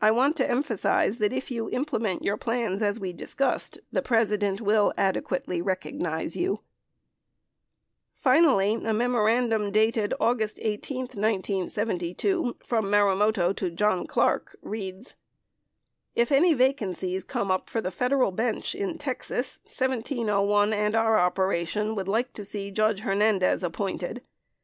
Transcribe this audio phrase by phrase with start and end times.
[0.00, 4.60] I want to emphasize that if you implement your plans as we discussed, the President
[4.60, 6.60] will adequately recognize you.
[8.12, 15.16] 50 Finally, a memorandum dated August 18, 1972, from Marumoto to John Clarke reads:
[16.14, 21.96] If any vacancies come up for the federal bench in Texas, 1701 and our operation
[21.96, 24.22] would like to see Judge Hernandez appointed.